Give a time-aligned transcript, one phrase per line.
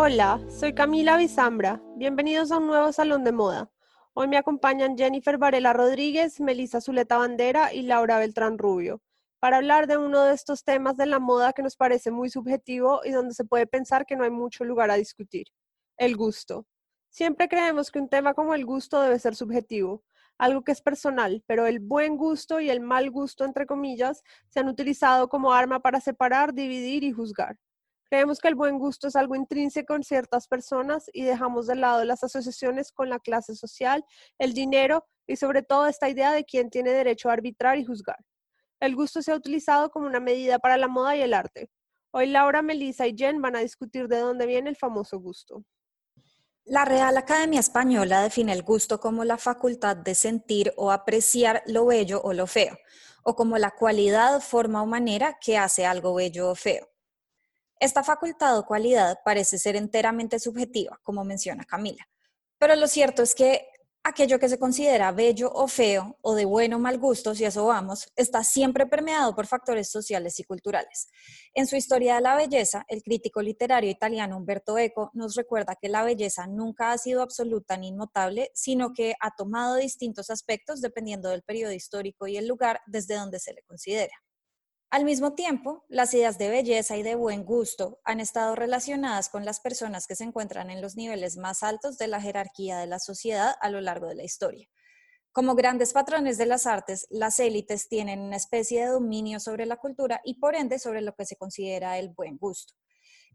[0.00, 1.82] Hola, soy Camila Bizambra.
[1.96, 3.68] Bienvenidos a un nuevo Salón de Moda.
[4.14, 9.02] Hoy me acompañan Jennifer Varela Rodríguez, Melissa Zuleta Bandera y Laura Beltrán Rubio
[9.40, 13.00] para hablar de uno de estos temas de la moda que nos parece muy subjetivo
[13.04, 15.48] y donde se puede pensar que no hay mucho lugar a discutir,
[15.96, 16.64] el gusto.
[17.10, 20.04] Siempre creemos que un tema como el gusto debe ser subjetivo,
[20.38, 24.60] algo que es personal, pero el buen gusto y el mal gusto, entre comillas, se
[24.60, 27.58] han utilizado como arma para separar, dividir y juzgar.
[28.10, 32.04] Creemos que el buen gusto es algo intrínseco en ciertas personas y dejamos de lado
[32.04, 34.02] las asociaciones con la clase social,
[34.38, 38.18] el dinero y sobre todo esta idea de quién tiene derecho a arbitrar y juzgar.
[38.80, 41.70] El gusto se ha utilizado como una medida para la moda y el arte.
[42.10, 45.64] Hoy Laura, Melissa y Jen van a discutir de dónde viene el famoso gusto.
[46.64, 51.86] La Real Academia Española define el gusto como la facultad de sentir o apreciar lo
[51.86, 52.78] bello o lo feo,
[53.22, 56.88] o como la cualidad, forma o manera que hace algo bello o feo.
[57.80, 62.08] Esta facultad o cualidad parece ser enteramente subjetiva, como menciona Camila,
[62.58, 63.68] pero lo cierto es que
[64.02, 67.66] aquello que se considera bello o feo o de bueno o mal gusto, si eso
[67.66, 71.08] vamos, está siempre permeado por factores sociales y culturales.
[71.54, 75.88] En su Historia de la Belleza, el crítico literario italiano Umberto Eco nos recuerda que
[75.88, 81.28] la belleza nunca ha sido absoluta ni inmutable, sino que ha tomado distintos aspectos dependiendo
[81.28, 84.14] del periodo histórico y el lugar desde donde se le considera.
[84.90, 89.44] Al mismo tiempo, las ideas de belleza y de buen gusto han estado relacionadas con
[89.44, 92.98] las personas que se encuentran en los niveles más altos de la jerarquía de la
[92.98, 94.66] sociedad a lo largo de la historia.
[95.30, 99.76] Como grandes patrones de las artes, las élites tienen una especie de dominio sobre la
[99.76, 102.72] cultura y por ende sobre lo que se considera el buen gusto.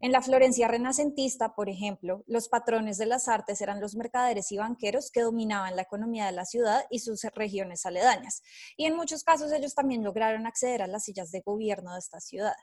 [0.00, 4.58] En la Florencia renacentista, por ejemplo, los patrones de las artes eran los mercaderes y
[4.58, 8.42] banqueros que dominaban la economía de la ciudad y sus regiones aledañas.
[8.76, 12.20] Y en muchos casos ellos también lograron acceder a las sillas de gobierno de esta
[12.20, 12.56] ciudad.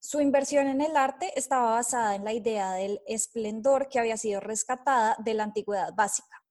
[0.00, 4.40] Su inversión en el arte estaba basada en la idea del esplendor que había sido
[4.40, 6.41] rescatada de la antigüedad básica.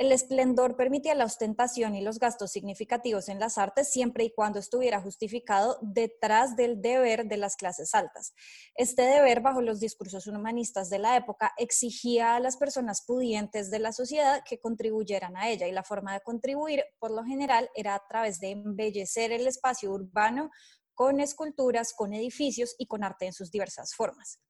[0.00, 4.58] El esplendor permitía la ostentación y los gastos significativos en las artes siempre y cuando
[4.58, 8.32] estuviera justificado detrás del deber de las clases altas.
[8.74, 13.78] Este deber, bajo los discursos humanistas de la época, exigía a las personas pudientes de
[13.78, 17.94] la sociedad que contribuyeran a ella y la forma de contribuir, por lo general, era
[17.94, 20.50] a través de embellecer el espacio urbano
[20.94, 24.40] con esculturas, con edificios y con arte en sus diversas formas.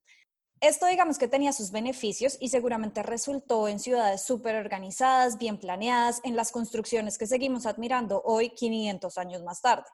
[0.60, 6.20] Esto digamos que tenía sus beneficios y seguramente resultó en ciudades súper organizadas, bien planeadas,
[6.22, 9.86] en las construcciones que seguimos admirando hoy 500 años más tarde.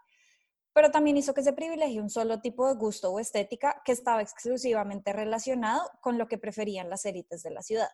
[0.72, 4.21] Pero también hizo que se privilegie un solo tipo de gusto o estética que estaba
[4.21, 7.91] exclusivamente relacionado con lo que preferían las élites de la ciudad.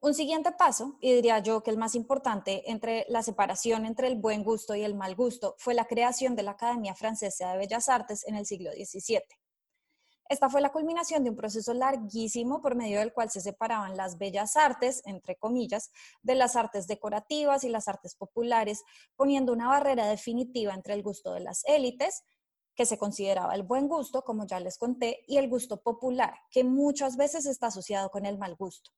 [0.00, 4.16] Un siguiente paso, y diría yo que el más importante entre la separación entre el
[4.16, 7.90] buen gusto y el mal gusto, fue la creación de la Academia Francesa de Bellas
[7.90, 9.43] Artes en el siglo XVII.
[10.28, 14.16] Esta fue la culminación de un proceso larguísimo por medio del cual se separaban las
[14.16, 15.90] bellas artes, entre comillas,
[16.22, 18.82] de las artes decorativas y las artes populares,
[19.16, 22.22] poniendo una barrera definitiva entre el gusto de las élites,
[22.74, 26.64] que se consideraba el buen gusto, como ya les conté, y el gusto popular, que
[26.64, 28.90] muchas veces está asociado con el mal gusto.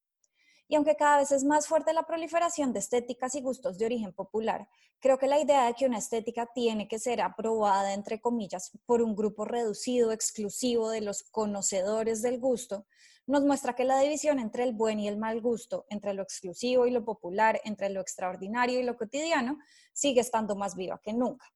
[0.68, 4.12] Y aunque cada vez es más fuerte la proliferación de estéticas y gustos de origen
[4.12, 4.68] popular,
[4.98, 9.00] creo que la idea de que una estética tiene que ser aprobada, entre comillas, por
[9.00, 12.86] un grupo reducido, exclusivo de los conocedores del gusto,
[13.26, 16.86] nos muestra que la división entre el buen y el mal gusto, entre lo exclusivo
[16.86, 19.58] y lo popular, entre lo extraordinario y lo cotidiano,
[19.92, 21.46] sigue estando más viva que nunca.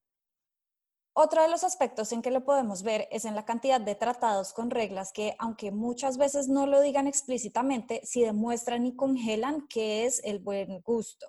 [1.13, 4.53] Otro de los aspectos en que lo podemos ver es en la cantidad de tratados
[4.53, 10.05] con reglas que, aunque muchas veces no lo digan explícitamente, sí demuestran y congelan qué
[10.05, 11.27] es el buen gusto.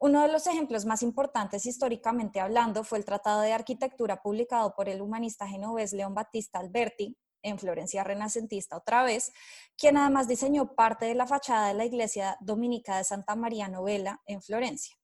[0.00, 4.88] Uno de los ejemplos más importantes históricamente hablando fue el Tratado de Arquitectura publicado por
[4.88, 9.32] el humanista genovés León Battista Alberti en Florencia Renacentista otra vez,
[9.76, 14.20] quien además diseñó parte de la fachada de la iglesia dominica de Santa María Novella
[14.26, 14.99] en Florencia.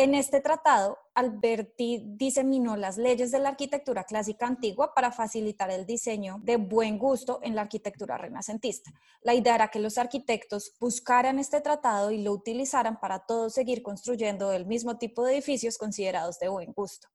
[0.00, 5.86] En este tratado, Alberti diseminó las leyes de la arquitectura clásica antigua para facilitar el
[5.86, 8.92] diseño de buen gusto en la arquitectura renacentista.
[9.22, 13.82] La idea era que los arquitectos buscaran este tratado y lo utilizaran para todos seguir
[13.82, 17.08] construyendo el mismo tipo de edificios considerados de buen gusto.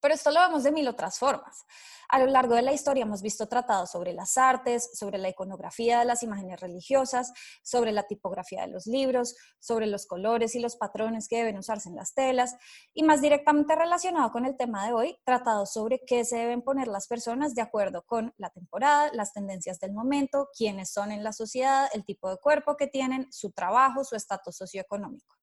[0.00, 1.64] Pero esto lo vemos de mil otras formas.
[2.10, 5.98] A lo largo de la historia hemos visto tratados sobre las artes, sobre la iconografía
[5.98, 10.76] de las imágenes religiosas, sobre la tipografía de los libros, sobre los colores y los
[10.76, 12.56] patrones que deben usarse en las telas
[12.94, 16.88] y más directamente relacionado con el tema de hoy, tratados sobre qué se deben poner
[16.88, 21.34] las personas de acuerdo con la temporada, las tendencias del momento, quiénes son en la
[21.34, 25.37] sociedad, el tipo de cuerpo que tienen, su trabajo, su estatus socioeconómico.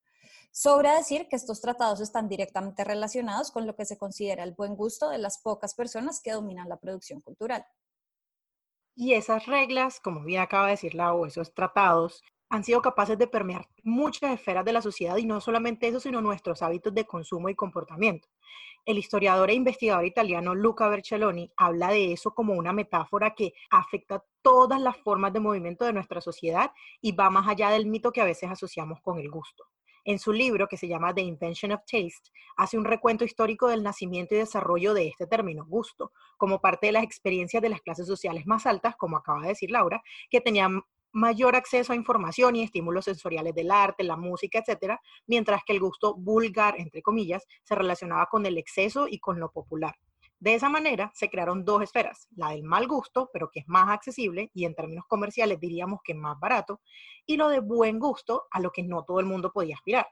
[0.58, 4.78] Sobra decir que estos tratados están directamente relacionados con lo que se considera el buen
[4.78, 7.66] gusto de las pocas personas que dominan la producción cultural.
[8.96, 13.28] Y esas reglas, como bien acaba de decir Lau, esos tratados, han sido capaces de
[13.28, 17.50] permear muchas esferas de la sociedad y no solamente eso, sino nuestros hábitos de consumo
[17.50, 18.30] y comportamiento.
[18.86, 24.24] El historiador e investigador italiano Luca Bercelloni habla de eso como una metáfora que afecta
[24.42, 26.72] todas las formas de movimiento de nuestra sociedad
[27.02, 29.66] y va más allá del mito que a veces asociamos con el gusto.
[30.08, 33.82] En su libro, que se llama The Invention of Taste, hace un recuento histórico del
[33.82, 38.06] nacimiento y desarrollo de este término, gusto, como parte de las experiencias de las clases
[38.06, 42.62] sociales más altas, como acaba de decir Laura, que tenían mayor acceso a información y
[42.62, 47.74] estímulos sensoriales del arte, la música, etcétera, mientras que el gusto vulgar, entre comillas, se
[47.74, 49.96] relacionaba con el exceso y con lo popular.
[50.40, 53.90] De esa manera se crearon dos esferas, la del mal gusto, pero que es más
[53.90, 56.82] accesible y en términos comerciales diríamos que más barato,
[57.26, 60.08] y lo de buen gusto, a lo que no todo el mundo podía aspirar.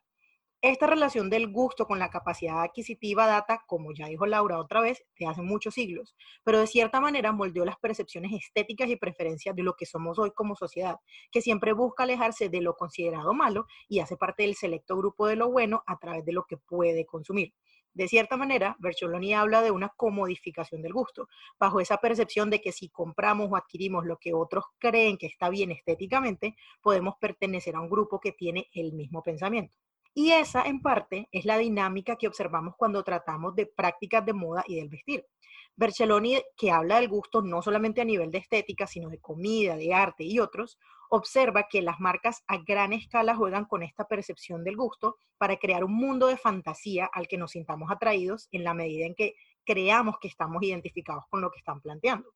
[0.62, 5.04] Esta relación del gusto con la capacidad adquisitiva data, como ya dijo Laura otra vez,
[5.20, 6.16] de hace muchos siglos,
[6.46, 10.32] pero de cierta manera moldeó las percepciones estéticas y preferencias de lo que somos hoy
[10.32, 10.96] como sociedad,
[11.34, 15.36] que siempre busca alejarse de lo considerado malo y hace parte del selecto grupo de
[15.36, 17.54] lo bueno a través de lo que puede consumir.
[17.94, 21.28] De cierta manera, Bercholoni habla de una comodificación del gusto,
[21.60, 25.50] bajo esa percepción de que si compramos o adquirimos lo que otros creen que está
[25.50, 29.76] bien estéticamente, podemos pertenecer a un grupo que tiene el mismo pensamiento.
[30.16, 34.64] Y esa, en parte, es la dinámica que observamos cuando tratamos de prácticas de moda
[34.68, 35.26] y del vestir.
[35.76, 39.92] Bercelloni, que habla del gusto no solamente a nivel de estética, sino de comida, de
[39.92, 40.78] arte y otros,
[41.16, 45.84] observa que las marcas a gran escala juegan con esta percepción del gusto para crear
[45.84, 50.18] un mundo de fantasía al que nos sintamos atraídos en la medida en que creamos
[50.20, 52.34] que estamos identificados con lo que están planteando.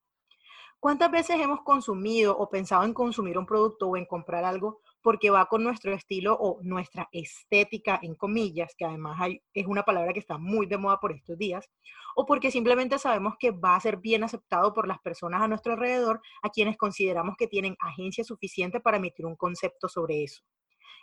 [0.80, 5.30] ¿Cuántas veces hemos consumido o pensado en consumir un producto o en comprar algo porque
[5.30, 9.18] va con nuestro estilo o nuestra estética, en comillas, que además
[9.54, 11.66] es una palabra que está muy de moda por estos días,
[12.14, 15.72] o porque simplemente sabemos que va a ser bien aceptado por las personas a nuestro
[15.72, 20.44] alrededor, a quienes consideramos que tienen agencia suficiente para emitir un concepto sobre eso.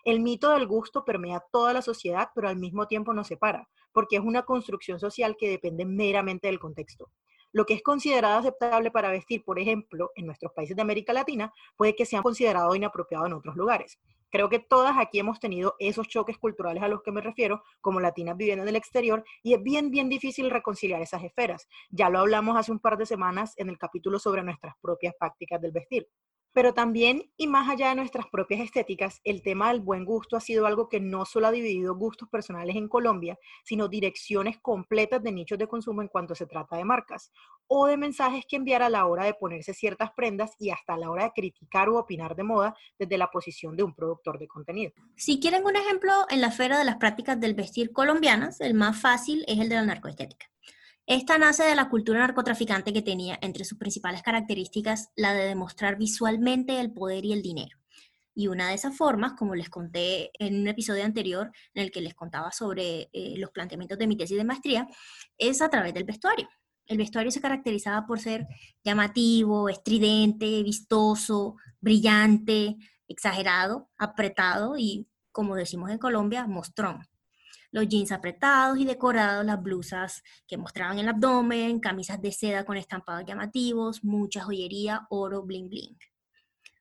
[0.04, 4.16] El mito del gusto permea toda la sociedad, pero al mismo tiempo nos separa, porque
[4.16, 7.10] es una construcción social que depende meramente del contexto.
[7.54, 11.52] Lo que es considerado aceptable para vestir, por ejemplo, en nuestros países de América Latina,
[11.76, 14.00] puede que sea considerado inapropiado en otros lugares.
[14.28, 18.00] Creo que todas aquí hemos tenido esos choques culturales a los que me refiero, como
[18.00, 21.68] latinas viviendo en el exterior, y es bien, bien difícil reconciliar esas esferas.
[21.90, 25.60] Ya lo hablamos hace un par de semanas en el capítulo sobre nuestras propias prácticas
[25.60, 26.08] del vestir.
[26.54, 30.40] Pero también, y más allá de nuestras propias estéticas, el tema del buen gusto ha
[30.40, 35.32] sido algo que no solo ha dividido gustos personales en Colombia, sino direcciones completas de
[35.32, 37.32] nichos de consumo en cuanto se trata de marcas,
[37.66, 40.98] o de mensajes que enviar a la hora de ponerse ciertas prendas y hasta a
[40.98, 44.46] la hora de criticar o opinar de moda desde la posición de un productor de
[44.46, 44.92] contenido.
[45.16, 49.00] Si quieren un ejemplo en la esfera de las prácticas del vestir colombianas, el más
[49.00, 50.53] fácil es el de la narcoestética.
[51.06, 55.98] Esta nace de la cultura narcotraficante que tenía entre sus principales características la de demostrar
[55.98, 57.76] visualmente el poder y el dinero.
[58.34, 62.00] Y una de esas formas, como les conté en un episodio anterior en el que
[62.00, 64.88] les contaba sobre eh, los planteamientos de mi tesis de maestría,
[65.36, 66.48] es a través del vestuario.
[66.86, 68.46] El vestuario se caracterizaba por ser
[68.82, 72.76] llamativo, estridente, vistoso, brillante,
[73.08, 77.06] exagerado, apretado y, como decimos en Colombia, mostrón
[77.74, 82.76] los jeans apretados y decorados, las blusas que mostraban el abdomen, camisas de seda con
[82.76, 85.98] estampados llamativos, mucha joyería, oro, bling bling.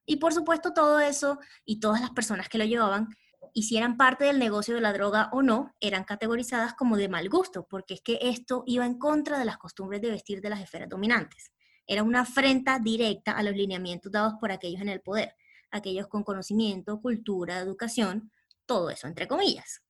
[0.05, 3.07] Y por supuesto todo eso y todas las personas que lo llevaban,
[3.55, 7.65] hicieran parte del negocio de la droga o no, eran categorizadas como de mal gusto,
[7.67, 10.89] porque es que esto iba en contra de las costumbres de vestir de las esferas
[10.89, 11.51] dominantes.
[11.88, 15.35] Era una afrenta directa a los lineamientos dados por aquellos en el poder,
[15.71, 18.31] aquellos con conocimiento, cultura, educación,
[18.67, 19.81] todo eso entre comillas.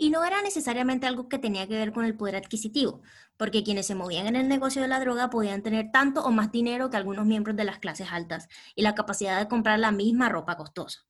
[0.00, 3.02] Y no era necesariamente algo que tenía que ver con el poder adquisitivo,
[3.36, 6.52] porque quienes se movían en el negocio de la droga podían tener tanto o más
[6.52, 10.28] dinero que algunos miembros de las clases altas y la capacidad de comprar la misma
[10.28, 11.00] ropa costosa.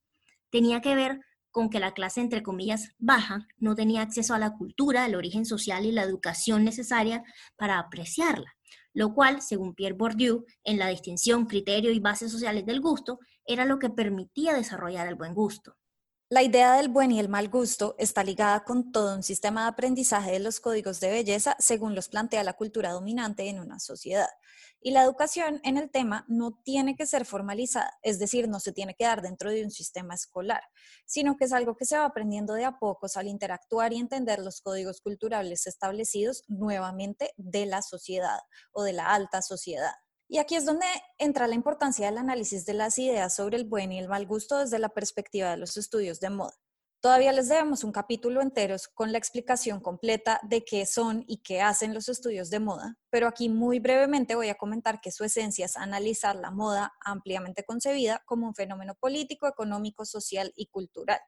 [0.51, 4.57] Tenía que ver con que la clase, entre comillas, baja no tenía acceso a la
[4.57, 7.25] cultura, el origen social y la educación necesaria
[7.57, 8.57] para apreciarla,
[8.95, 13.67] lo cual, según Pierre Bourdieu, en la distinción, criterio y bases sociales del gusto, era
[13.67, 15.77] lo que permitía desarrollar el buen gusto.
[16.31, 19.69] La idea del buen y el mal gusto está ligada con todo un sistema de
[19.69, 24.29] aprendizaje de los códigos de belleza según los plantea la cultura dominante en una sociedad.
[24.83, 28.75] Y la educación en el tema no tiene que ser formalizada, es decir, no se
[28.75, 30.65] tiene que dar dentro de un sistema escolar,
[31.07, 34.39] sino que es algo que se va aprendiendo de a pocos al interactuar y entender
[34.39, 38.41] los códigos culturales establecidos nuevamente de la sociedad
[38.73, 39.95] o de la alta sociedad.
[40.31, 43.93] Y aquí es donde entra la importancia del análisis de las ideas sobre el buen
[43.93, 46.53] y el mal gusto desde la perspectiva de los estudios de moda.
[47.01, 51.63] Todavía les debemos un capítulo entero con la explicación completa de qué son y qué
[51.63, 55.65] hacen los estudios de moda, pero aquí muy brevemente voy a comentar que su esencia
[55.65, 61.21] es analizar la moda ampliamente concebida como un fenómeno político, económico, social y cultural.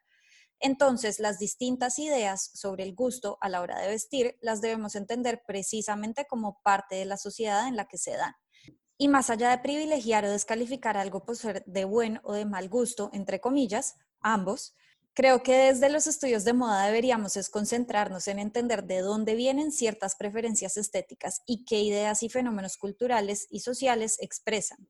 [0.59, 5.40] Entonces, las distintas ideas sobre el gusto a la hora de vestir las debemos entender
[5.47, 8.35] precisamente como parte de la sociedad en la que se dan.
[9.02, 12.69] Y más allá de privilegiar o descalificar algo por ser de buen o de mal
[12.69, 14.75] gusto, entre comillas, ambos,
[15.14, 19.73] creo que desde los estudios de moda deberíamos es concentrarnos en entender de dónde vienen
[19.73, 24.87] ciertas preferencias estéticas y qué ideas y fenómenos culturales y sociales expresan.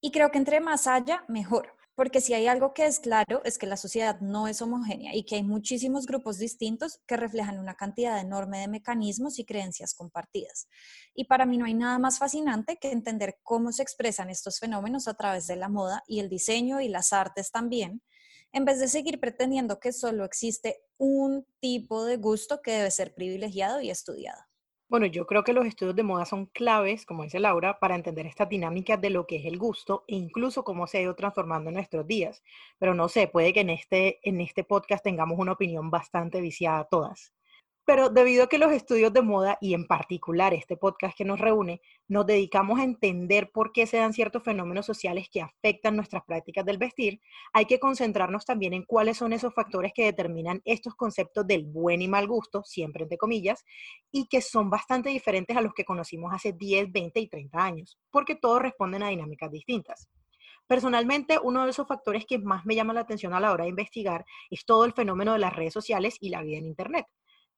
[0.00, 1.74] Y creo que entre más haya, mejor.
[2.00, 5.22] Porque si hay algo que es claro es que la sociedad no es homogénea y
[5.22, 10.66] que hay muchísimos grupos distintos que reflejan una cantidad enorme de mecanismos y creencias compartidas.
[11.14, 15.08] Y para mí no hay nada más fascinante que entender cómo se expresan estos fenómenos
[15.08, 18.00] a través de la moda y el diseño y las artes también,
[18.50, 23.12] en vez de seguir pretendiendo que solo existe un tipo de gusto que debe ser
[23.12, 24.49] privilegiado y estudiado.
[24.90, 28.26] Bueno, yo creo que los estudios de moda son claves, como dice Laura, para entender
[28.26, 31.70] esta dinámica de lo que es el gusto e incluso cómo se ha ido transformando
[31.70, 32.42] en nuestros días.
[32.78, 36.84] Pero no sé, puede que en este, en este podcast tengamos una opinión bastante viciada
[36.84, 37.32] todas.
[37.90, 41.40] Pero debido a que los estudios de moda y en particular este podcast que nos
[41.40, 46.22] reúne, nos dedicamos a entender por qué se dan ciertos fenómenos sociales que afectan nuestras
[46.24, 47.20] prácticas del vestir,
[47.52, 52.00] hay que concentrarnos también en cuáles son esos factores que determinan estos conceptos del buen
[52.00, 53.64] y mal gusto, siempre entre comillas,
[54.12, 57.98] y que son bastante diferentes a los que conocimos hace 10, 20 y 30 años,
[58.12, 60.08] porque todos responden a dinámicas distintas.
[60.68, 63.70] Personalmente, uno de esos factores que más me llama la atención a la hora de
[63.70, 67.06] investigar es todo el fenómeno de las redes sociales y la vida en Internet.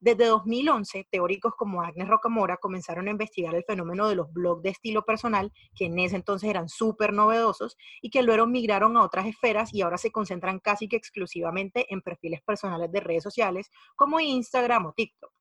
[0.03, 4.71] Desde 2011, teóricos como Agnes Rocamora comenzaron a investigar el fenómeno de los blogs de
[4.71, 9.27] estilo personal, que en ese entonces eran súper novedosos y que luego migraron a otras
[9.27, 14.19] esferas y ahora se concentran casi que exclusivamente en perfiles personales de redes sociales como
[14.19, 15.31] Instagram o TikTok.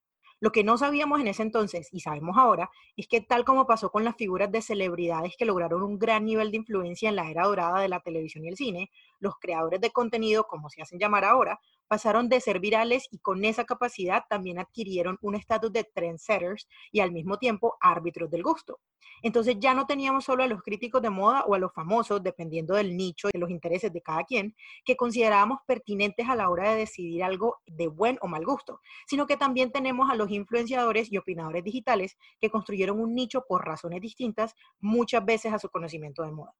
[0.42, 3.90] Lo que no sabíamos en ese entonces y sabemos ahora es que tal como pasó
[3.90, 7.46] con las figuras de celebridades que lograron un gran nivel de influencia en la era
[7.46, 8.90] dorada de la televisión y el cine,
[9.22, 13.44] los creadores de contenido, como se hacen llamar ahora, pasaron de ser virales y con
[13.44, 18.80] esa capacidad también adquirieron un estatus de trendsetters y al mismo tiempo árbitros del gusto.
[19.22, 22.74] Entonces ya no teníamos solo a los críticos de moda o a los famosos, dependiendo
[22.74, 26.72] del nicho y de los intereses de cada quien, que considerábamos pertinentes a la hora
[26.72, 31.12] de decidir algo de buen o mal gusto, sino que también tenemos a los influenciadores
[31.12, 36.24] y opinadores digitales que construyeron un nicho por razones distintas, muchas veces a su conocimiento
[36.24, 36.54] de moda.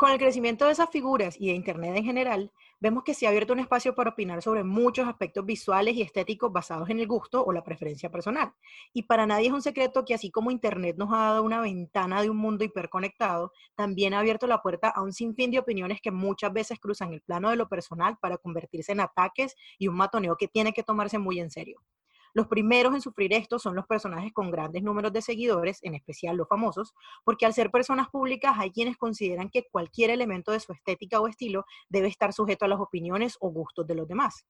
[0.00, 3.28] Con el crecimiento de esas figuras y de Internet en general, vemos que se ha
[3.28, 7.44] abierto un espacio para opinar sobre muchos aspectos visuales y estéticos basados en el gusto
[7.44, 8.50] o la preferencia personal.
[8.94, 12.22] Y para nadie es un secreto que así como Internet nos ha dado una ventana
[12.22, 16.10] de un mundo hiperconectado, también ha abierto la puerta a un sinfín de opiniones que
[16.10, 20.38] muchas veces cruzan el plano de lo personal para convertirse en ataques y un matoneo
[20.38, 21.82] que tiene que tomarse muy en serio.
[22.32, 26.36] Los primeros en sufrir esto son los personajes con grandes números de seguidores, en especial
[26.36, 26.94] los famosos,
[27.24, 31.26] porque al ser personas públicas hay quienes consideran que cualquier elemento de su estética o
[31.26, 34.44] estilo debe estar sujeto a las opiniones o gustos de los demás.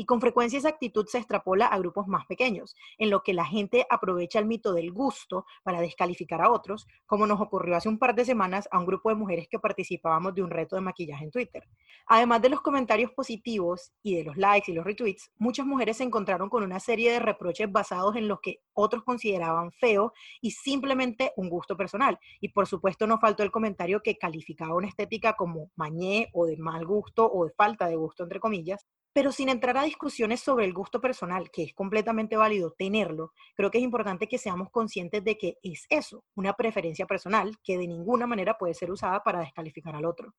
[0.00, 3.44] Y con frecuencia esa actitud se extrapola a grupos más pequeños, en lo que la
[3.44, 7.98] gente aprovecha el mito del gusto para descalificar a otros, como nos ocurrió hace un
[7.98, 11.24] par de semanas a un grupo de mujeres que participábamos de un reto de maquillaje
[11.24, 11.68] en Twitter.
[12.06, 16.04] Además de los comentarios positivos y de los likes y los retweets, muchas mujeres se
[16.04, 21.32] encontraron con una serie de reproches basados en lo que otros consideraban feo y simplemente
[21.34, 22.20] un gusto personal.
[22.40, 26.56] Y por supuesto no faltó el comentario que calificaba una estética como mañé o de
[26.56, 28.86] mal gusto o de falta de gusto, entre comillas,
[29.18, 33.68] pero sin entrar a discusiones sobre el gusto personal, que es completamente válido tenerlo, creo
[33.68, 37.88] que es importante que seamos conscientes de que es eso, una preferencia personal que de
[37.88, 40.36] ninguna manera puede ser usada para descalificar al otro.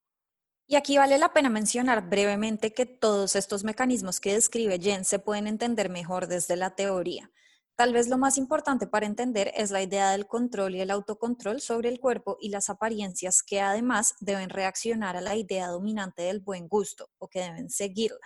[0.66, 5.20] Y aquí vale la pena mencionar brevemente que todos estos mecanismos que describe Jen se
[5.20, 7.30] pueden entender mejor desde la teoría.
[7.76, 11.60] Tal vez lo más importante para entender es la idea del control y el autocontrol
[11.60, 16.40] sobre el cuerpo y las apariencias que además deben reaccionar a la idea dominante del
[16.40, 18.26] buen gusto o que deben seguirla.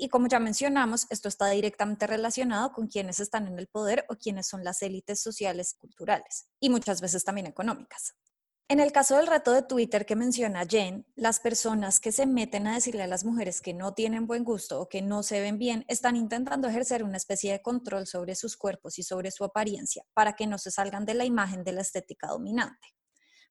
[0.00, 4.14] Y como ya mencionamos, esto está directamente relacionado con quienes están en el poder o
[4.14, 8.14] quienes son las élites sociales culturales y muchas veces también económicas.
[8.68, 12.68] En el caso del reto de Twitter que menciona Jen, las personas que se meten
[12.68, 15.58] a decirle a las mujeres que no tienen buen gusto o que no se ven
[15.58, 20.04] bien están intentando ejercer una especie de control sobre sus cuerpos y sobre su apariencia
[20.14, 22.97] para que no se salgan de la imagen de la estética dominante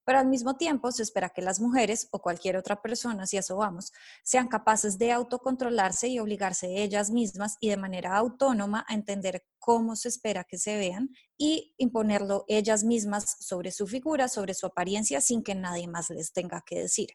[0.08, 3.58] pero al mismo tiempo se espera que las mujeres o cualquier otra persona, si eso
[3.58, 3.92] vamos,
[4.24, 9.98] sean capaces de autocontrolarse y obligarse ellas mismas y de manera autónoma a entender cómo
[9.98, 15.20] se espera que se vean y imponerlo ellas mismas sobre su figura, sobre su apariencia,
[15.20, 17.10] sin que nadie más les tenga que decir.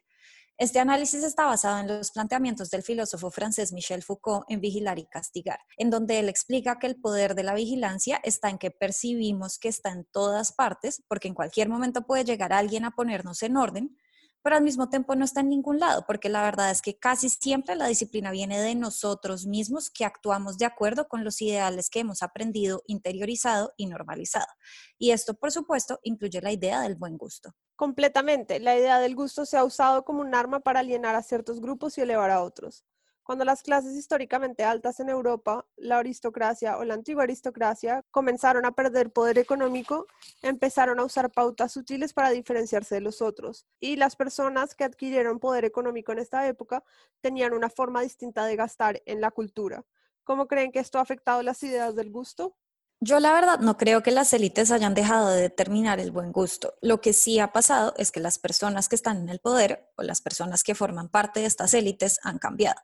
[0.59, 5.07] Este análisis está basado en los planteamientos del filósofo francés Michel Foucault en Vigilar y
[5.07, 9.57] Castigar, en donde él explica que el poder de la vigilancia está en que percibimos
[9.57, 13.57] que está en todas partes, porque en cualquier momento puede llegar alguien a ponernos en
[13.57, 13.97] orden,
[14.43, 17.29] pero al mismo tiempo no está en ningún lado, porque la verdad es que casi
[17.29, 22.01] siempre la disciplina viene de nosotros mismos que actuamos de acuerdo con los ideales que
[22.01, 24.53] hemos aprendido, interiorizado y normalizado.
[24.99, 27.55] Y esto, por supuesto, incluye la idea del buen gusto.
[27.75, 28.59] Completamente.
[28.59, 31.97] La idea del gusto se ha usado como un arma para alienar a ciertos grupos
[31.97, 32.85] y elevar a otros.
[33.23, 38.73] Cuando las clases históricamente altas en Europa, la aristocracia o la antigua aristocracia, comenzaron a
[38.73, 40.07] perder poder económico,
[40.41, 43.65] empezaron a usar pautas sutiles para diferenciarse de los otros.
[43.79, 46.83] Y las personas que adquirieron poder económico en esta época
[47.21, 49.85] tenían una forma distinta de gastar en la cultura.
[50.25, 52.57] ¿Cómo creen que esto ha afectado las ideas del gusto?
[53.05, 56.75] Yo la verdad no creo que las élites hayan dejado de determinar el buen gusto.
[56.81, 60.03] Lo que sí ha pasado es que las personas que están en el poder o
[60.03, 62.79] las personas que forman parte de estas élites han cambiado.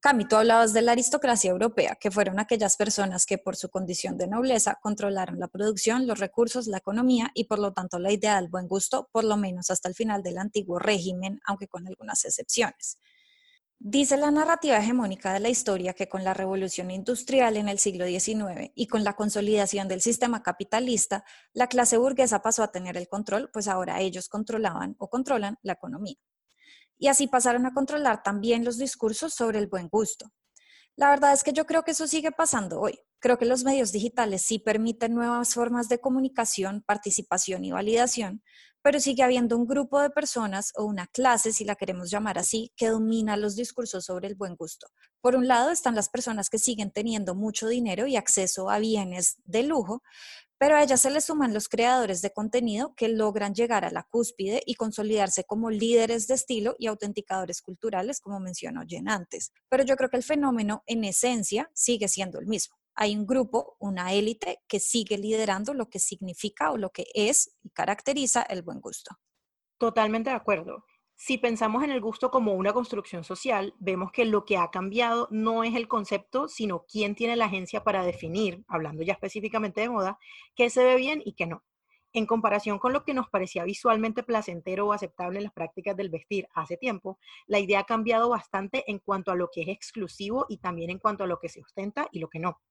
[0.00, 4.16] Cami, tú hablabas de la aristocracia europea, que fueron aquellas personas que por su condición
[4.16, 8.36] de nobleza controlaron la producción, los recursos, la economía y por lo tanto la idea
[8.36, 12.24] del buen gusto, por lo menos hasta el final del antiguo régimen, aunque con algunas
[12.24, 12.96] excepciones.
[13.82, 18.04] Dice la narrativa hegemónica de la historia que con la revolución industrial en el siglo
[18.04, 23.08] XIX y con la consolidación del sistema capitalista, la clase burguesa pasó a tener el
[23.08, 26.16] control, pues ahora ellos controlaban o controlan la economía.
[26.98, 30.30] Y así pasaron a controlar también los discursos sobre el buen gusto.
[31.00, 33.00] La verdad es que yo creo que eso sigue pasando hoy.
[33.20, 38.42] Creo que los medios digitales sí permiten nuevas formas de comunicación, participación y validación,
[38.82, 42.74] pero sigue habiendo un grupo de personas o una clase, si la queremos llamar así,
[42.76, 44.88] que domina los discursos sobre el buen gusto.
[45.22, 49.38] Por un lado están las personas que siguen teniendo mucho dinero y acceso a bienes
[49.46, 50.02] de lujo,
[50.60, 54.02] pero a ellas se les suman los creadores de contenido que logran llegar a la
[54.02, 59.52] cúspide y consolidarse como líderes de estilo y autenticadores culturales, como mencionó Jen antes.
[59.70, 63.76] Pero yo creo que el fenómeno en esencia sigue siendo el mismo hay un grupo,
[63.78, 68.60] una élite que sigue liderando lo que significa o lo que es y caracteriza el
[68.60, 69.16] buen gusto.
[69.78, 70.84] Totalmente de acuerdo.
[71.22, 75.28] Si pensamos en el gusto como una construcción social, vemos que lo que ha cambiado
[75.30, 79.90] no es el concepto, sino quién tiene la agencia para definir, hablando ya específicamente de
[79.90, 80.18] moda,
[80.56, 81.62] qué se ve bien y qué no.
[82.14, 86.08] En comparación con lo que nos parecía visualmente placentero o aceptable en las prácticas del
[86.08, 90.46] vestir hace tiempo, la idea ha cambiado bastante en cuanto a lo que es exclusivo
[90.48, 92.62] y también en cuanto a lo que se ostenta y lo que no.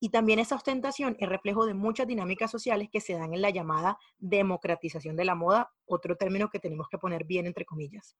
[0.00, 3.50] Y también esa ostentación es reflejo de muchas dinámicas sociales que se dan en la
[3.50, 8.16] llamada democratización de la moda, otro término que tenemos que poner bien entre comillas.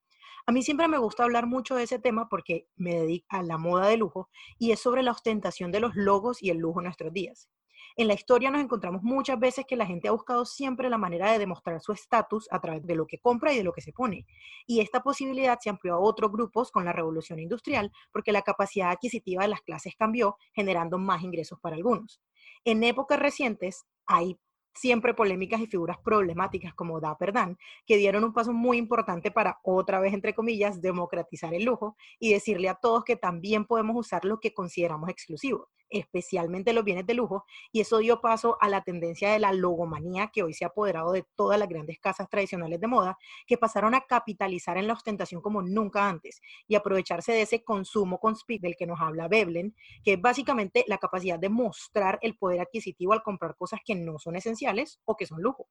[0.46, 3.58] A mí siempre me gusta hablar mucho de ese tema porque me dedico a la
[3.58, 6.84] moda de lujo y es sobre la ostentación de los logos y el lujo en
[6.84, 7.48] nuestros días.
[7.96, 11.30] En la historia nos encontramos muchas veces que la gente ha buscado siempre la manera
[11.30, 13.92] de demostrar su estatus a través de lo que compra y de lo que se
[13.92, 14.26] pone.
[14.66, 18.90] Y esta posibilidad se amplió a otros grupos con la revolución industrial porque la capacidad
[18.90, 22.20] adquisitiva de las clases cambió, generando más ingresos para algunos.
[22.64, 24.38] En épocas recientes hay
[24.74, 29.60] siempre polémicas y figuras problemáticas como Dapper Dan, que dieron un paso muy importante para,
[29.62, 34.24] otra vez entre comillas, democratizar el lujo y decirle a todos que también podemos usar
[34.24, 38.82] lo que consideramos exclusivo, especialmente los bienes de lujo, y eso dio paso a la
[38.82, 42.80] tendencia de la logomanía que hoy se ha apoderado de todas las grandes casas tradicionales
[42.80, 47.42] de moda, que pasaron a capitalizar en la ostentación como nunca antes y aprovecharse de
[47.42, 51.48] ese consumo con speed del que nos habla Veblen, que es básicamente la capacidad de
[51.48, 54.63] mostrar el poder adquisitivo al comprar cosas que no son esenciales
[55.04, 55.68] o que son lujo.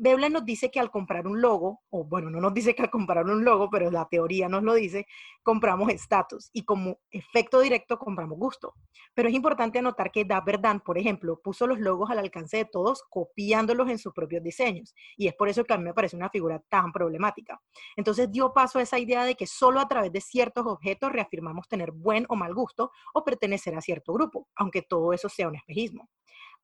[0.00, 2.90] Veblen nos dice que al comprar un logo, o bueno, no nos dice que al
[2.90, 5.08] comprar un logo, pero la teoría nos lo dice,
[5.42, 8.74] compramos estatus y como efecto directo compramos gusto.
[9.12, 12.64] Pero es importante anotar que Dapper Dan, por ejemplo, puso los logos al alcance de
[12.64, 16.14] todos copiándolos en sus propios diseños y es por eso que a mí me parece
[16.14, 17.60] una figura tan problemática.
[17.96, 21.66] Entonces dio paso a esa idea de que solo a través de ciertos objetos reafirmamos
[21.66, 25.56] tener buen o mal gusto o pertenecer a cierto grupo, aunque todo eso sea un
[25.56, 26.08] espejismo.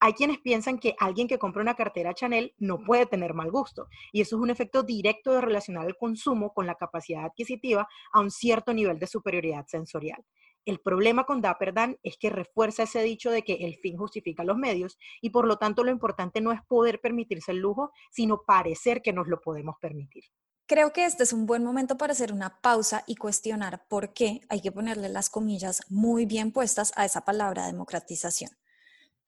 [0.05, 3.89] Hay quienes piensan que alguien que compra una cartera Chanel no puede tener mal gusto,
[4.13, 8.21] y eso es un efecto directo de relacionar el consumo con la capacidad adquisitiva a
[8.21, 10.23] un cierto nivel de superioridad sensorial.
[10.67, 14.45] El problema con Dapper Dan es que refuerza ese dicho de que el fin justifica
[14.45, 18.43] los medios y por lo tanto lo importante no es poder permitirse el lujo, sino
[18.47, 20.25] parecer que nos lo podemos permitir.
[20.67, 24.43] Creo que este es un buen momento para hacer una pausa y cuestionar por qué
[24.51, 28.51] hay que ponerle las comillas muy bien puestas a esa palabra democratización.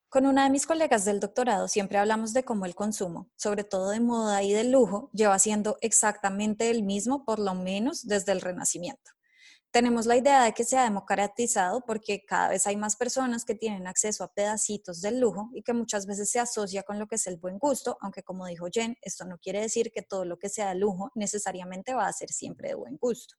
[0.08, 3.90] Con una de mis colegas del doctorado siempre hablamos de cómo el consumo, sobre todo
[3.90, 8.40] de moda y de lujo, lleva siendo exactamente el mismo por lo menos desde el
[8.40, 9.16] Renacimiento
[9.76, 13.54] tenemos la idea de que se ha democratizado porque cada vez hay más personas que
[13.54, 17.16] tienen acceso a pedacitos del lujo y que muchas veces se asocia con lo que
[17.16, 20.38] es el buen gusto, aunque como dijo Jen, esto no quiere decir que todo lo
[20.38, 23.36] que sea de lujo necesariamente va a ser siempre de buen gusto.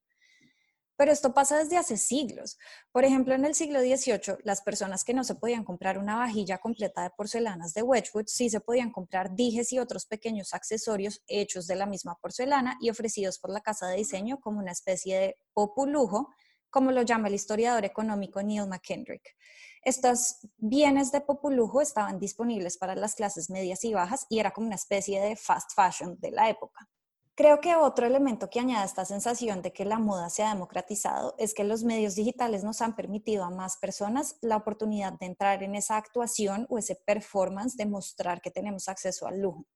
[0.97, 2.57] Pero esto pasa desde hace siglos.
[2.91, 6.57] Por ejemplo, en el siglo XVIII, las personas que no se podían comprar una vajilla
[6.57, 11.67] completa de porcelanas de Wedgwood, sí se podían comprar dijes y otros pequeños accesorios hechos
[11.67, 15.37] de la misma porcelana y ofrecidos por la casa de diseño como una especie de
[15.53, 16.29] populujo,
[16.71, 19.35] como lo llama el historiador económico Neil McKendrick.
[19.83, 24.67] Estos bienes de populujo estaban disponibles para las clases medias y bajas y era como
[24.67, 26.89] una especie de fast fashion de la época.
[27.37, 31.35] Creo que otro elemento que añade esta sensación de que la moda se ha democratizado
[31.37, 35.61] es que los medios digitales nos han permitido a más personas la oportunidad de entrar
[35.61, 39.67] en esa actuación o ese performance de mostrar que tenemos acceso al lujo.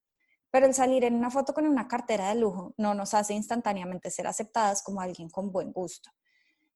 [0.49, 4.09] Pero el salir en una foto con una cartera de lujo no nos hace instantáneamente
[4.09, 6.09] ser aceptadas como alguien con buen gusto.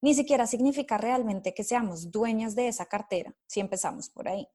[0.01, 4.47] Ni siquiera significa realmente que seamos dueñas de esa cartera, si empezamos por ahí.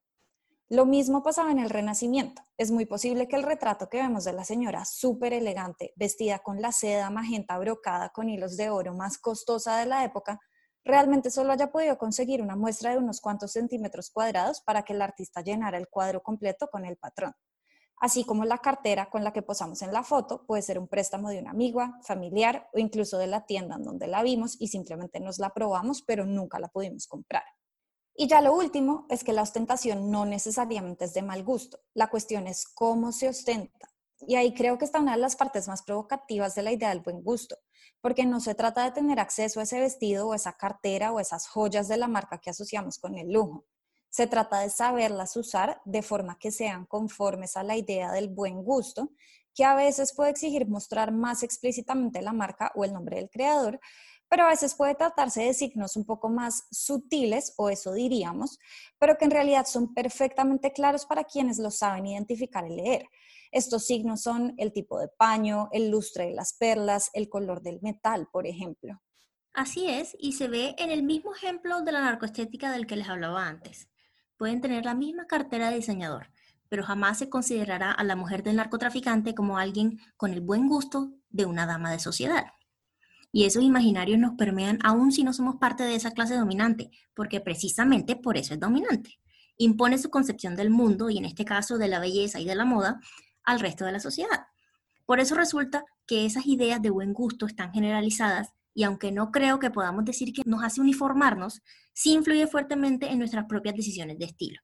[0.73, 2.43] Lo mismo pasaba en el Renacimiento.
[2.57, 6.63] Es muy posible que el retrato que vemos de la señora súper elegante, vestida con
[6.63, 10.39] la seda magenta brocada con hilos de oro más costosa de la época,
[10.85, 15.03] realmente solo haya podido conseguir una muestra de unos cuantos centímetros cuadrados para que el
[15.03, 17.35] artista llenara el cuadro completo con el patrón.
[17.97, 21.31] Así como la cartera con la que posamos en la foto puede ser un préstamo
[21.31, 25.19] de una amiga, familiar o incluso de la tienda en donde la vimos y simplemente
[25.19, 27.43] nos la probamos, pero nunca la pudimos comprar.
[28.21, 31.81] Y ya lo último es que la ostentación no necesariamente es de mal gusto.
[31.95, 33.89] La cuestión es cómo se ostenta.
[34.21, 37.01] Y ahí creo que está una de las partes más provocativas de la idea del
[37.01, 37.57] buen gusto,
[38.03, 41.49] porque no se trata de tener acceso a ese vestido o esa cartera o esas
[41.49, 43.65] joyas de la marca que asociamos con el lujo.
[44.11, 48.63] Se trata de saberlas usar de forma que sean conformes a la idea del buen
[48.63, 49.13] gusto,
[49.55, 53.81] que a veces puede exigir mostrar más explícitamente la marca o el nombre del creador,
[54.31, 58.61] pero a veces puede tratarse de signos un poco más sutiles, o eso diríamos,
[58.99, 63.09] pero que en realidad son perfectamente claros para quienes lo saben identificar y leer.
[63.51, 67.81] Estos signos son el tipo de paño, el lustre de las perlas, el color del
[67.83, 69.03] metal, por ejemplo.
[69.53, 73.09] Así es, y se ve en el mismo ejemplo de la narcoestética del que les
[73.09, 73.89] hablaba antes.
[74.37, 76.31] Pueden tener la misma cartera de diseñador,
[76.69, 81.11] pero jamás se considerará a la mujer del narcotraficante como alguien con el buen gusto
[81.31, 82.47] de una dama de sociedad.
[83.33, 87.41] Y esos imaginarios nos permean aún si no somos parte de esa clase dominante, porque
[87.41, 89.19] precisamente por eso es dominante.
[89.57, 92.65] Impone su concepción del mundo, y en este caso de la belleza y de la
[92.65, 93.01] moda,
[93.45, 94.47] al resto de la sociedad.
[95.07, 99.59] Por eso resulta que esas ideas de buen gusto están generalizadas y aunque no creo
[99.59, 101.63] que podamos decir que nos hace uniformarnos,
[101.93, 104.61] sí influye fuertemente en nuestras propias decisiones de estilo.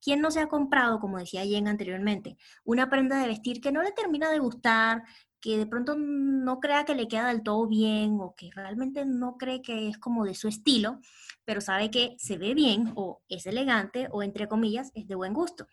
[0.00, 3.82] ¿Quién no se ha comprado, como decía Jen anteriormente, una prenda de vestir que no
[3.82, 5.02] le termina de gustar,
[5.46, 9.36] que de pronto no crea que le queda del todo bien o que realmente no
[9.36, 10.98] cree que es como de su estilo,
[11.44, 15.32] pero sabe que se ve bien o es elegante o entre comillas es de buen
[15.32, 15.68] gusto.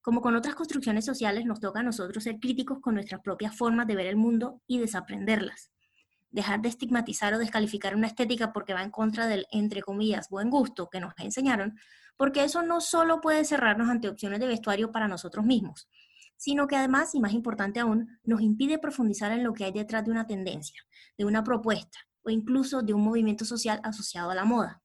[0.00, 3.86] Como con otras construcciones sociales, nos toca a nosotros ser críticos con nuestras propias formas
[3.86, 5.70] de ver el mundo y desaprenderlas.
[6.32, 10.50] Dejar de estigmatizar o descalificar una estética porque va en contra del, entre comillas, buen
[10.50, 11.78] gusto que nos enseñaron,
[12.16, 15.88] porque eso no solo puede cerrarnos ante opciones de vestuario para nosotros mismos,
[16.40, 20.06] sino que además, y más importante aún, nos impide profundizar en lo que hay detrás
[20.06, 20.82] de una tendencia,
[21.18, 24.82] de una propuesta o incluso de un movimiento social asociado a la moda.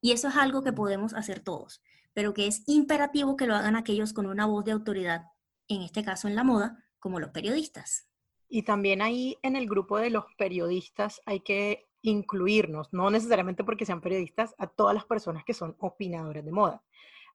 [0.00, 1.80] Y eso es algo que podemos hacer todos,
[2.12, 5.26] pero que es imperativo que lo hagan aquellos con una voz de autoridad,
[5.68, 8.08] en este caso en la moda, como los periodistas.
[8.48, 13.86] Y también ahí en el grupo de los periodistas hay que incluirnos, no necesariamente porque
[13.86, 16.82] sean periodistas, a todas las personas que son opinadoras de moda.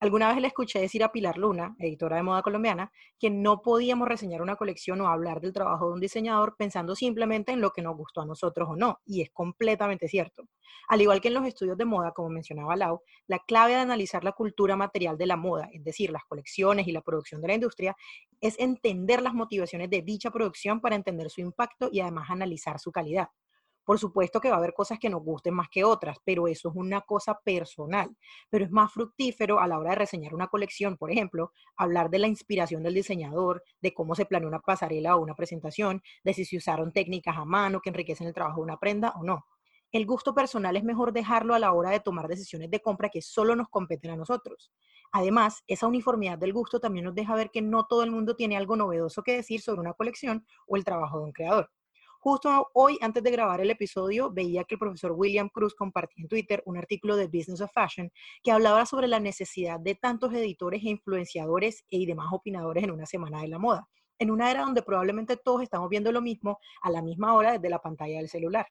[0.01, 4.07] Alguna vez le escuché decir a Pilar Luna, editora de moda colombiana, que no podíamos
[4.07, 7.81] reseñar una colección o hablar del trabajo de un diseñador pensando simplemente en lo que
[7.81, 10.47] nos gustó a nosotros o no, y es completamente cierto.
[10.87, 14.23] Al igual que en los estudios de moda, como mencionaba Lau, la clave de analizar
[14.23, 17.55] la cultura material de la moda, es decir, las colecciones y la producción de la
[17.55, 17.97] industria,
[18.39, 22.93] es entender las motivaciones de dicha producción para entender su impacto y además analizar su
[22.93, 23.27] calidad.
[23.83, 26.69] Por supuesto que va a haber cosas que nos gusten más que otras, pero eso
[26.69, 28.15] es una cosa personal.
[28.49, 32.19] Pero es más fructífero a la hora de reseñar una colección, por ejemplo, hablar de
[32.19, 36.45] la inspiración del diseñador, de cómo se planeó una pasarela o una presentación, de si
[36.45, 39.45] se usaron técnicas a mano que enriquecen el trabajo de una prenda o no.
[39.91, 43.21] El gusto personal es mejor dejarlo a la hora de tomar decisiones de compra que
[43.23, 44.71] solo nos competen a nosotros.
[45.11, 48.55] Además, esa uniformidad del gusto también nos deja ver que no todo el mundo tiene
[48.57, 51.71] algo novedoso que decir sobre una colección o el trabajo de un creador.
[52.21, 56.27] Justo hoy, antes de grabar el episodio, veía que el profesor William Cruz compartía en
[56.27, 58.11] Twitter un artículo de Business of Fashion
[58.43, 63.05] que hablaba sobre la necesidad de tantos editores e influenciadores y demás opinadores en una
[63.05, 66.89] semana de la moda, en una era donde probablemente todos estamos viendo lo mismo a
[66.89, 68.67] la misma hora desde la pantalla del celular.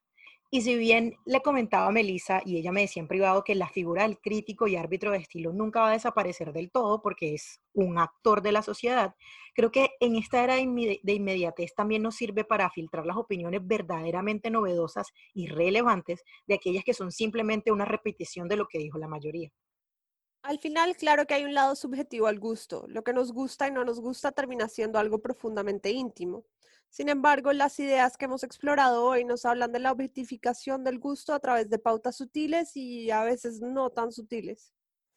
[0.51, 3.69] Y si bien le comentaba a Melissa y ella me decía en privado que la
[3.69, 7.61] figura del crítico y árbitro de estilo nunca va a desaparecer del todo porque es
[7.75, 9.15] un actor de la sociedad,
[9.55, 14.51] creo que en esta era de inmediatez también nos sirve para filtrar las opiniones verdaderamente
[14.51, 19.09] novedosas y relevantes de aquellas que son simplemente una repetición de lo que dijo la
[19.09, 19.51] mayoría.
[20.43, 22.87] Al final, claro que hay un lado subjetivo al gusto.
[22.89, 26.47] Lo que nos gusta y no nos gusta termina siendo algo profundamente íntimo.
[26.91, 31.35] Sin embargo, las ideas que hemos explorado hoy nos hablan de la objetificación del gusto
[31.35, 34.73] a través de pautas sutiles y a veces no tan sutiles.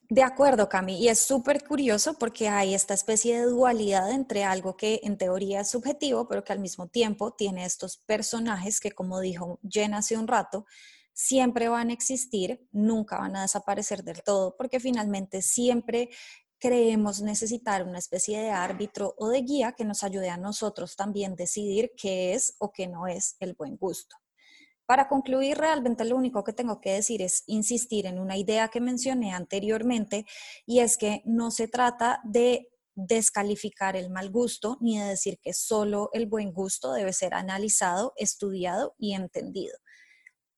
[0.09, 4.75] De acuerdo, Cami, y es súper curioso porque hay esta especie de dualidad entre algo
[4.75, 9.21] que en teoría es subjetivo, pero que al mismo tiempo tiene estos personajes que, como
[9.21, 10.65] dijo Jen hace un rato,
[11.13, 16.09] siempre van a existir, nunca van a desaparecer del todo, porque finalmente siempre
[16.61, 21.35] creemos necesitar una especie de árbitro o de guía que nos ayude a nosotros también
[21.35, 24.15] decidir qué es o qué no es el buen gusto.
[24.85, 28.79] Para concluir, realmente lo único que tengo que decir es insistir en una idea que
[28.79, 30.25] mencioné anteriormente
[30.65, 35.53] y es que no se trata de descalificar el mal gusto ni de decir que
[35.53, 39.73] solo el buen gusto debe ser analizado, estudiado y entendido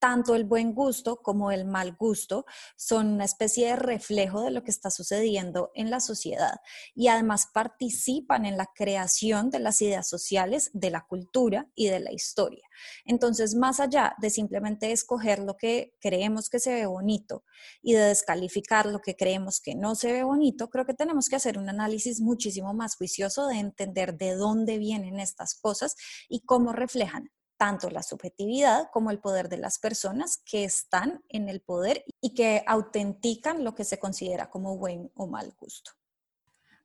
[0.04, 4.62] tanto el buen gusto como el mal gusto son una especie de reflejo de lo
[4.62, 6.60] que está sucediendo en la sociedad
[6.94, 12.02] y además participan en la creación de las ideas sociales, de la cultura y de
[12.02, 12.68] la historia.
[13.06, 17.46] Entonces, más allá de simplemente escoger lo que creemos que se ve bonito
[17.82, 21.38] y de descalificar lo que creemos que no se ve bonito, creo que tenemos que
[21.38, 25.96] hacer un análisis muchísimo más juicioso de entender de dónde vienen estas cosas
[26.28, 27.32] y cómo reflejan
[27.64, 32.34] tanto la subjetividad como el poder de las personas que están en el poder y
[32.34, 35.92] que autentican lo que se considera como buen o mal gusto.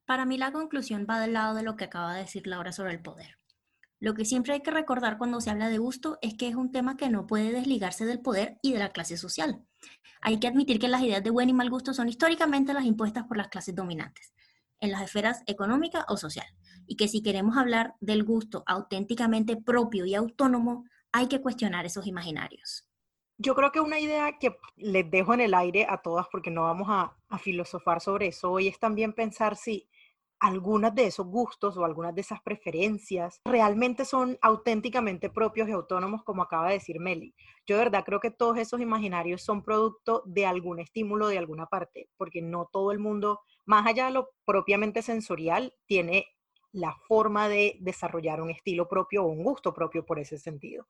[0.07, 2.93] Para mí la conclusión va del lado de lo que acaba de decir Laura sobre
[2.93, 3.39] el poder.
[3.99, 6.71] Lo que siempre hay que recordar cuando se habla de gusto es que es un
[6.71, 9.61] tema que no puede desligarse del poder y de la clase social.
[10.21, 13.25] Hay que admitir que las ideas de buen y mal gusto son históricamente las impuestas
[13.25, 14.33] por las clases dominantes,
[14.81, 16.47] en las esferas económica o social
[16.87, 22.07] y que si queremos hablar del gusto auténticamente propio y autónomo, hay que cuestionar esos
[22.07, 22.89] imaginarios.
[23.41, 26.65] Yo creo que una idea que les dejo en el aire a todas, porque no
[26.65, 29.89] vamos a, filosofar sobre eso hoy, es también pensar si
[30.41, 36.25] algunas de esos gustos o algunas de esas preferencias realmente son auténticamente propios y autónomos,
[36.25, 37.35] como acaba de decir Meli.
[37.67, 41.67] Yo de verdad creo que todos esos imaginarios son producto de algún estímulo de alguna
[41.67, 46.27] parte, porque no todo el mundo, más allá de lo propiamente sensorial, tiene
[46.73, 50.87] la forma de desarrollar un estilo propio o un gusto propio por ese sentido.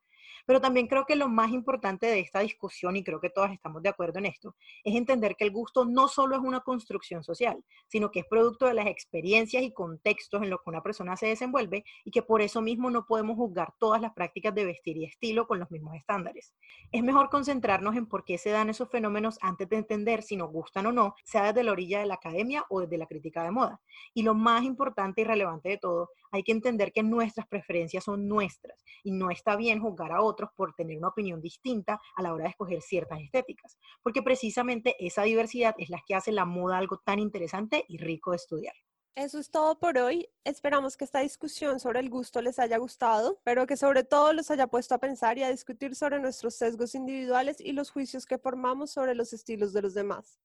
[0.47, 3.83] Pero también creo que lo más importante de esta discusión, y creo que todas estamos
[3.83, 7.63] de acuerdo en esto, es entender que el gusto no solo es una construcción social,
[7.87, 11.27] sino que es producto de las experiencias y contextos en los que una persona se
[11.27, 15.05] desenvuelve y que por eso mismo no podemos juzgar todas las prácticas de vestir y
[15.05, 16.55] estilo con los mismos estándares.
[16.93, 20.51] Es mejor concentrarnos en por qué se dan esos fenómenos antes de entender si nos
[20.51, 23.51] gustan o no, sea desde la orilla de la academia o desde la crítica de
[23.51, 23.81] moda.
[24.15, 28.29] Y lo más importante y relevante de todo, hay que entender que nuestras preferencias son
[28.29, 32.33] nuestras y no está bien juzgar a otros por tener una opinión distinta a la
[32.33, 36.79] hora de escoger ciertas estéticas, porque precisamente esa diversidad es la que hace la moda
[36.79, 38.75] algo tan interesante y rico de estudiar.
[39.15, 40.29] Eso es todo por hoy.
[40.45, 44.51] Esperamos que esta discusión sobre el gusto les haya gustado, pero que sobre todo los
[44.51, 48.39] haya puesto a pensar y a discutir sobre nuestros sesgos individuales y los juicios que
[48.39, 50.39] formamos sobre los estilos de los demás.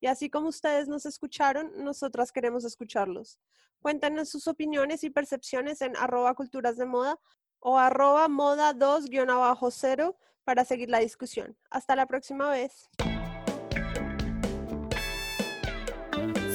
[0.00, 3.38] Y así como ustedes nos escucharon, nosotras queremos escucharlos.
[3.82, 7.18] Cuéntanos sus opiniones y percepciones en arroba culturas de moda
[7.58, 11.56] o arroba moda 2-0 para seguir la discusión.
[11.70, 12.88] Hasta la próxima vez.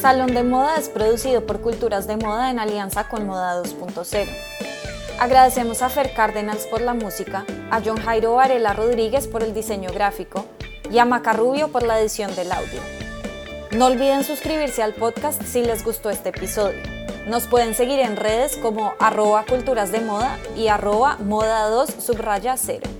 [0.05, 4.29] Salón de Moda es producido por Culturas de Moda en alianza con Moda 2.0.
[5.19, 9.89] Agradecemos a Fer Cárdenas por la música, a John Jairo Varela Rodríguez por el diseño
[9.91, 10.45] gráfico
[10.91, 12.81] y a Macarrubio por la edición del audio.
[13.71, 16.83] No olviden suscribirse al podcast si les gustó este episodio.
[17.25, 22.57] Nos pueden seguir en redes como arroba culturas de moda y arroba moda 2 subraya
[22.57, 22.94] 0.